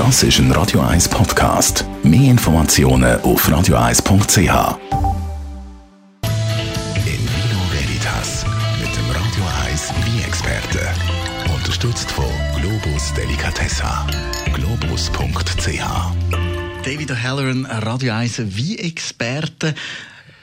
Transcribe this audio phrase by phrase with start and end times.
[0.00, 1.84] Das ist ein Radio 1 Podcast.
[2.02, 4.38] Mehr Informationen auf radio1.ch.
[7.04, 8.46] In Vino Veritas
[8.80, 10.78] mit dem Radio 1 Wie-Experte.
[11.54, 12.24] Unterstützt von
[12.56, 14.06] Globus Delicatessa.
[14.54, 15.84] Globus.ch.
[16.82, 19.74] David O'Halloran, Radio 1 Wie-Experte.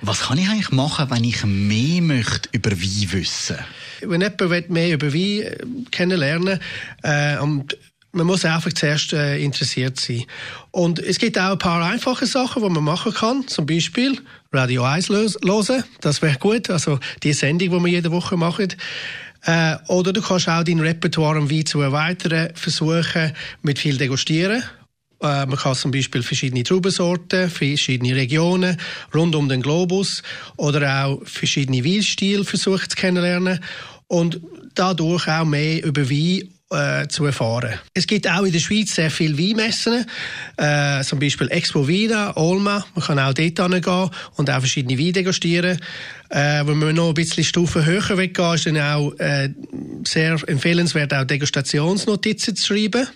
[0.04, 3.58] Was kann ich eigentlich machen, wenn ich mehr möchte über Wein wissen?
[4.02, 5.58] Wenn jemand mehr über Wein äh,
[5.90, 6.60] kennenlernen
[7.02, 7.76] äh, und
[8.18, 10.26] man muss einfach zuerst äh, interessiert sein.
[10.72, 13.48] Und es gibt auch ein paar einfache Sachen, die man machen kann.
[13.48, 14.20] Zum Beispiel
[14.52, 15.84] Radio 1 hören.
[16.02, 16.70] Das wäre gut.
[16.70, 18.74] Also die Sendung, die wir jede Woche machen.
[19.44, 24.64] Äh, oder du kannst auch dein Repertoire am Wein zu erweitern, versuchen mit viel degustieren.
[25.22, 28.78] Äh, man kann zum Beispiel verschiedene Traubensorten, verschiedene Regionen
[29.14, 30.22] rund um den Globus
[30.58, 33.60] oder auch verschiedene Weinstile versuchen zu kennenlernen
[34.08, 34.42] und
[34.76, 37.80] dadurch auch mehr über Wein äh, zu erfahren.
[37.94, 40.06] Es gibt auch in der Schweiz sehr viele Weinmessen,
[40.58, 42.86] äh, zum Beispiel Expo Vina, Olma.
[42.96, 45.80] Man kann auch dort hingehen und auch verschiedene Weine degustieren.
[46.30, 49.50] Äh, wenn man noch ein bisschen Stufen höher weggehen, ist dann auch äh,
[50.06, 53.08] sehr empfehlenswert, auch Degustationsnotizen zu schreiben.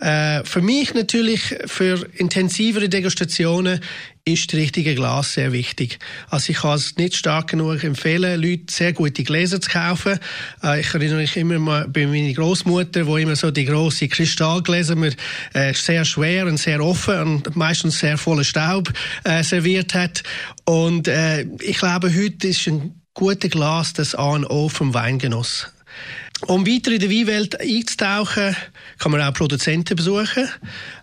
[0.00, 3.80] Äh, für mich natürlich, für intensivere Degustationen,
[4.24, 5.98] ist das richtige Glas sehr wichtig.
[6.28, 10.18] Also ich kann es nicht stark genug empfehlen, Leute sehr gute Gläser zu kaufen.
[10.62, 14.96] Äh, ich erinnere mich immer mal bei meiner Großmutter, wo immer so die große Kristallgläser
[14.96, 15.12] mir
[15.52, 18.90] äh, sehr schwer und sehr offen und meistens sehr voller Staub
[19.24, 20.22] äh, serviert hat.
[20.64, 25.66] Und äh, ich glaube, heute ist ein gutes Glas das A und O vom Weingenuss.
[26.46, 28.56] Um weiter in der Weinwelt einzutauchen,
[28.98, 30.48] kann man auch Produzenten besuchen.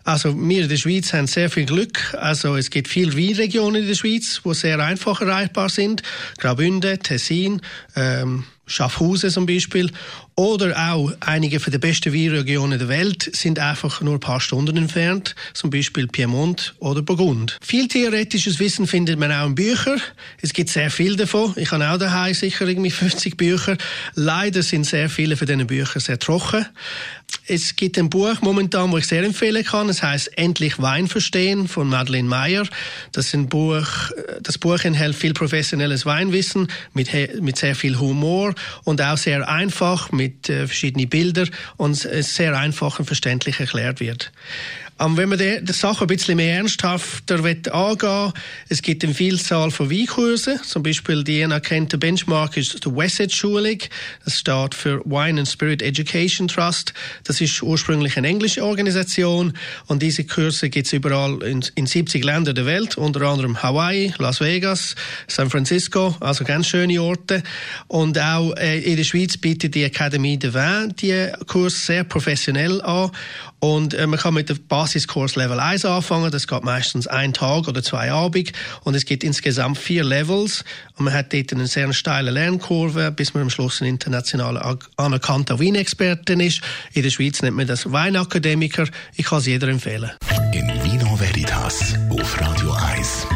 [0.04, 2.16] Also wir in der Schweiz haben sehr viel Glück.
[2.16, 6.02] Also es gibt viele Weinregionen in der Schweiz, die sehr einfach erreichbar sind.
[6.40, 7.62] Graubünden, Tessin,
[7.96, 9.92] ähm, Schaffhausen zum Beispiel.
[10.36, 14.78] Oder auch einige von den besten Weinregionen der Welt sind einfach nur ein paar Stunden
[14.78, 17.58] entfernt, zum Beispiel Piemont oder Burgund.
[17.60, 20.00] Viel theoretisches Wissen findet man auch in Büchern.
[20.40, 21.54] Es gibt sehr viel davon.
[21.55, 23.78] Ich habe auch daheim sicher irgendwie 50 Bücher.
[24.14, 26.67] Leider sind sehr viele von diesen Büchern sehr trocken.
[27.48, 29.89] Es gibt ein Buch momentan, wo ich sehr empfehlen kann.
[29.89, 32.67] Es heißt Endlich Wein verstehen von Madeleine Meyer.
[33.11, 33.88] Das ist ein Buch,
[34.42, 37.10] das Buch enthält viel professionelles Weinwissen mit,
[37.42, 38.54] mit sehr viel Humor
[38.84, 44.00] und auch sehr einfach mit äh, verschiedenen Bildern und es sehr einfach und verständlich erklärt
[44.00, 44.32] wird.
[45.00, 48.34] Um, wenn man die, die Sache ein bisschen mehr ernsthafter angehen
[48.68, 50.60] es gibt eine Vielzahl von Weinkursen.
[50.64, 53.78] Zum Beispiel die anerkannte Benchmark ist die Wessex-Schulung.
[54.26, 56.94] Das steht für Wine and Spirit Education Trust.
[57.26, 59.54] Das ist ursprünglich eine englische Organisation
[59.86, 64.14] und diese Kurse gibt es überall in, in 70 Ländern der Welt, unter anderem Hawaii,
[64.18, 64.96] Las Vegas,
[65.28, 67.44] San Francisco, also ganz schöne Orte.
[67.88, 72.82] Und auch äh, in der Schweiz bietet die Akademie de Vin die Kurs sehr professionell
[72.82, 73.12] an
[73.60, 76.31] und äh, man kann mit der Basiskurs Level 1 anfangen.
[76.31, 78.53] Das geht meistens ein Tag oder zwei Abend.
[78.86, 80.64] Und es gibt insgesamt vier Levels.
[80.98, 85.59] Und man hat dort eine sehr steile Lernkurve, bis man am Schluss ein international anerkannter
[85.59, 86.61] Weinexperte ist.
[86.93, 88.87] In der Schweiz nennt man das Weinakademiker.
[89.17, 90.11] Ich kann es jeder empfehlen.
[90.53, 93.27] In Vino Veritas auf Radio 1.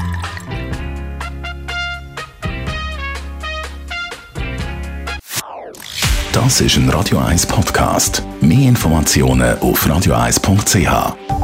[6.31, 8.23] Das ist ein Radio 1 Podcast.
[8.39, 11.41] Mehr Informationen auf radio1.ch.